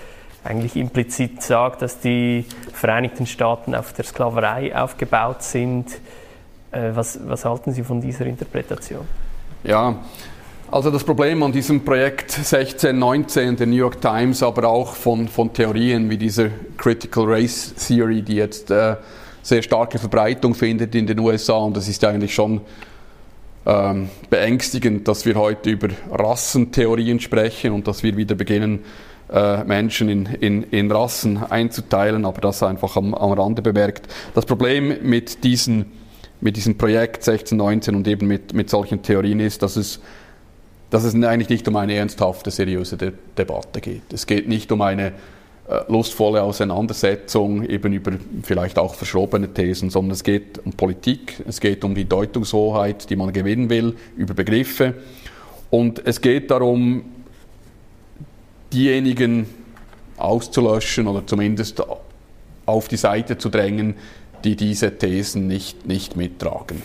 [0.45, 5.87] eigentlich implizit sagt, dass die Vereinigten Staaten auf der Sklaverei aufgebaut sind.
[6.71, 9.07] Äh, was, was halten Sie von dieser Interpretation?
[9.65, 9.97] Ja,
[10.71, 15.53] also das Problem an diesem Projekt 1619 der New York Times, aber auch von, von
[15.53, 18.97] Theorien wie dieser Critical Race Theory, die jetzt äh,
[19.43, 22.61] sehr starke Verbreitung findet in den USA und das ist eigentlich schon
[23.67, 28.81] ähm, beängstigend, dass wir heute über Rassentheorien sprechen und dass wir wieder beginnen,
[29.29, 34.07] Menschen in, in, in Rassen einzuteilen, aber das einfach am, am Rande bemerkt.
[34.35, 35.87] Das Problem mit, diesen,
[36.41, 40.01] mit diesem Projekt 1619 und eben mit, mit solchen Theorien ist, dass es,
[40.91, 44.13] dass es eigentlich nicht um eine ernsthafte, seriöse De Debatte geht.
[44.13, 45.15] Es geht nicht um eine
[45.67, 48.13] äh, lustvolle Auseinandersetzung eben über
[48.43, 53.17] vielleicht auch verschrobene Thesen, sondern es geht um Politik, es geht um die Deutungshoheit, die
[53.17, 54.93] man gewinnen will, über Begriffe
[55.71, 57.14] und es geht darum,
[58.75, 59.47] diejenigen
[60.17, 61.83] auszulöschen oder zumindest
[62.67, 63.95] auf die Seite zu drängen,
[64.45, 66.83] die diese Thesen nicht, nicht mittragen.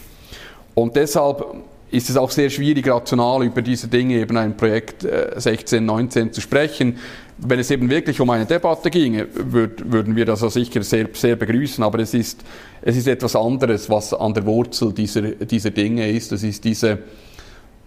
[0.75, 1.45] Und deshalb
[1.91, 6.33] ist es auch sehr schwierig, rational über diese Dinge, eben ein Projekt 16, äh, 19
[6.33, 6.97] zu sprechen.
[7.39, 11.35] Wenn es eben wirklich um eine Debatte ginge, würd, würden wir das sicher sehr, sehr
[11.35, 12.43] begrüßen, aber es ist,
[12.81, 16.31] es ist etwas anderes, was an der Wurzel dieser, dieser Dinge ist.
[16.31, 16.99] Das ist diese,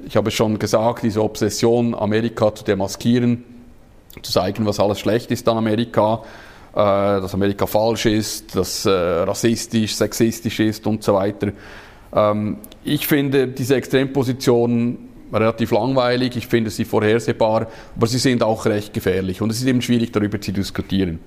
[0.05, 3.45] ich habe es schon gesagt, diese Obsession, Amerika zu demaskieren,
[4.21, 6.23] zu zeigen, was alles schlecht ist an Amerika,
[6.73, 11.53] äh, dass Amerika falsch ist, dass äh, rassistisch, sexistisch ist und so weiter.
[12.15, 18.67] Ähm, ich finde diese Extrempositionen relativ langweilig, ich finde sie vorhersehbar, aber sie sind auch
[18.67, 21.21] recht gefährlich und es ist eben schwierig darüber zu diskutieren.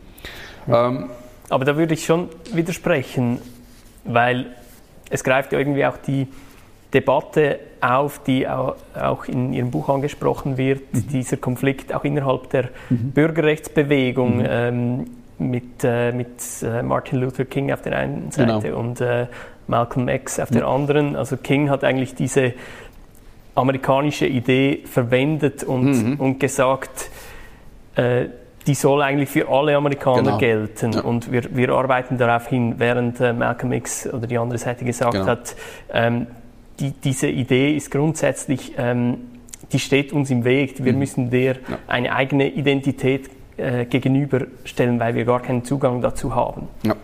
[0.68, 1.10] Ähm,
[1.50, 3.40] aber da würde ich schon widersprechen,
[4.04, 4.48] weil
[5.10, 6.28] es greift ja irgendwie auch die
[6.96, 11.08] Debatte auf, die auch in Ihrem Buch angesprochen wird, mhm.
[11.10, 13.12] dieser Konflikt auch innerhalb der mhm.
[13.12, 14.46] Bürgerrechtsbewegung mhm.
[14.48, 15.06] ähm,
[15.38, 18.32] mit, äh, mit äh, Martin Luther King auf der einen.
[18.32, 18.80] Seite genau.
[18.80, 19.28] und äh,
[19.68, 21.18] Malcolm X auf der anderen.
[21.18, 22.54] Also King hat eigentlich diese
[23.56, 26.20] amerikanische Idee verwendet und, mhm.
[26.20, 27.10] und gesagt,
[27.96, 28.28] äh,
[28.68, 30.38] die soll eigentlich für alle Amerikaner genau.
[30.38, 30.94] gelten.
[30.94, 31.02] Ja.
[31.02, 35.14] Und wir, wir arbeiten darauf hin, während äh, Malcolm X oder die andere Seite gesagt
[35.14, 35.26] genau.
[35.28, 35.56] hat,
[35.92, 36.28] ähm,
[36.80, 39.18] die, diese Idee ist grundsätzlich, ähm,
[39.72, 40.84] die steht uns im Weg.
[40.84, 41.00] Wir mhm.
[41.00, 41.80] müssen der ja.
[41.88, 46.68] eine eigene Identität äh, gegenüberstellen, weil wir gar keinen Zugang dazu haben.
[46.84, 46.96] Ja.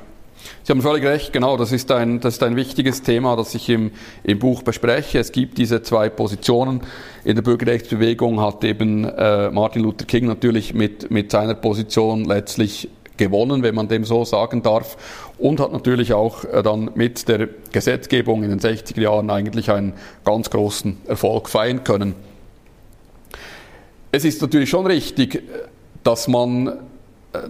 [0.63, 3.69] Sie haben völlig recht, genau, das ist ein, das ist ein wichtiges Thema, das ich
[3.69, 3.91] im,
[4.23, 5.19] im Buch bespreche.
[5.19, 6.81] Es gibt diese zwei Positionen.
[7.23, 12.89] In der Bürgerrechtsbewegung hat eben äh, Martin Luther King natürlich mit, mit seiner Position letztlich
[13.25, 14.97] gewonnen, wenn man dem so sagen darf,
[15.37, 19.93] und hat natürlich auch äh, dann mit der Gesetzgebung in den 60er Jahren eigentlich einen
[20.25, 22.15] ganz großen Erfolg feiern können.
[24.11, 25.43] Es ist natürlich schon richtig,
[26.03, 26.73] dass man, äh,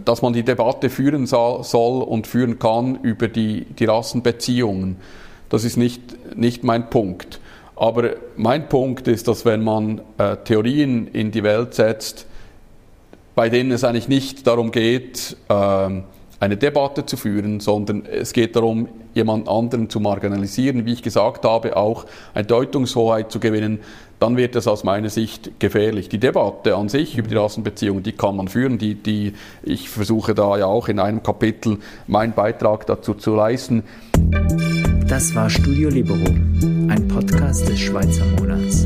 [0.03, 4.97] dass man die Debatte führen soll und führen kann über die, die Rassenbeziehungen.
[5.49, 6.01] Das ist nicht,
[6.37, 7.39] nicht mein Punkt.
[7.75, 12.27] Aber mein Punkt ist, dass wenn man äh, Theorien in die Welt setzt,
[13.35, 16.03] bei denen es eigentlich nicht darum geht, ähm,
[16.39, 21.45] eine Debatte zu führen, sondern es geht darum, jemand anderen zu marginalisieren, wie ich gesagt
[21.45, 23.79] habe, auch eine Deutungshoheit zu gewinnen,
[24.19, 26.09] dann wird es aus meiner Sicht gefährlich.
[26.09, 30.33] Die Debatte an sich über die Rassenbeziehungen, die kann man führen, die, die, ich versuche
[30.33, 31.77] da ja auch in einem Kapitel
[32.07, 33.83] meinen Beitrag dazu zu leisten.
[35.07, 36.25] Das war Studio Libero,
[36.87, 38.85] ein Podcast des Schweizer Monats.